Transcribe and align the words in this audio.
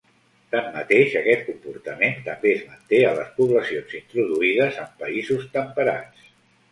Tanmateix, 0.53 1.09
aquest 1.17 1.41
comportament 1.49 2.15
també 2.29 2.49
es 2.53 2.63
manté 2.69 3.01
a 3.09 3.11
les 3.19 3.27
poblacions 3.41 3.93
introduïdes 3.99 4.81
en 4.85 4.89
països 5.03 5.45
temperats. 5.59 6.25